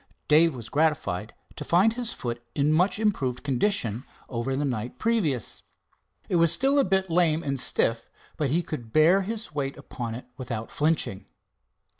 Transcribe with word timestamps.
Dave 0.27 0.55
was 0.55 0.67
gratified 0.69 1.35
to 1.55 1.63
find 1.63 1.93
his 1.93 2.11
foot 2.11 2.41
in 2.55 2.73
much 2.73 2.97
improved 2.97 3.43
condition 3.43 4.03
over 4.29 4.55
the 4.55 4.65
night 4.65 4.97
previous. 4.97 5.61
It 6.27 6.37
was 6.37 6.51
still 6.51 6.79
a 6.79 6.83
bit 6.83 7.11
lame 7.11 7.43
and 7.43 7.59
stiff, 7.59 8.09
but 8.35 8.49
he 8.49 8.63
could 8.63 8.91
bear 8.91 9.21
his 9.21 9.53
weight 9.53 9.77
upon 9.77 10.15
it 10.15 10.25
without 10.37 10.71
flinching. 10.71 11.27